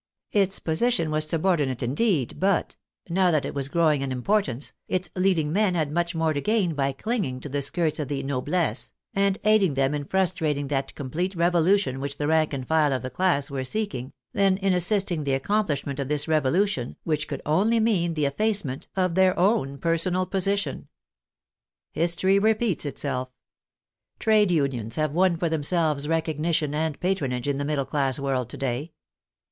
Its 0.31 0.57
position 0.57 1.11
was 1.11 1.25
subordinate 1.27 1.83
indeed, 1.83 2.39
but, 2.39 2.75
now 3.07 3.29
that 3.29 3.45
it 3.45 3.53
was 3.53 3.69
growing 3.69 4.01
in 4.01 4.11
importance, 4.11 4.73
its 4.87 5.11
leading 5.15 5.53
men 5.53 5.75
had 5.75 5.91
much 5.91 6.15
more 6.15 6.33
to 6.33 6.41
gain 6.41 6.73
by 6.73 6.91
clinging 6.91 7.39
to 7.39 7.47
the 7.47 7.61
skirts 7.61 7.99
of 7.99 8.07
the 8.07 8.23
noblesse, 8.23 8.95
and 9.13 9.37
aiding 9.43 9.75
them 9.75 9.93
in 9.93 10.03
frustrating 10.03 10.69
that 10.69 10.95
complete 10.95 11.35
revolution 11.35 11.99
which 11.99 12.17
the 12.17 12.25
rank 12.25 12.51
and 12.51 12.67
file 12.67 12.91
of 12.91 13.03
the 13.03 13.11
class 13.11 13.51
were 13.51 13.63
seek 13.63 13.93
ing, 13.93 14.11
than 14.33 14.57
in 14.57 14.73
assisting 14.73 15.23
the 15.23 15.35
accomplishment 15.35 15.99
of 15.99 16.07
this 16.07 16.25
revolu 16.25 16.67
tion, 16.67 16.95
which 17.03 17.27
could 17.27 17.43
only 17.45 17.79
mean 17.79 18.15
the 18.15 18.25
effacement 18.25 18.87
of 18.95 19.13
their 19.13 19.37
own 19.37 19.73
THE 19.73 19.77
BASTILLE 19.77 19.77
19 19.81 19.81
personal 19.81 20.25
position. 20.25 20.87
History 21.91 22.39
repeats 22.39 22.87
itself. 22.87 23.29
Trade 24.17 24.49
unions 24.49 24.95
have 24.95 25.11
won 25.13 25.37
for 25.37 25.47
themselves 25.47 26.07
recognition 26.07 26.73
and 26.73 26.99
patronage 26.99 27.47
in 27.47 27.59
the 27.59 27.65
middle 27.65 27.85
class 27.85 28.17
world 28.17 28.49
to 28.49 28.57
day. 28.57 28.93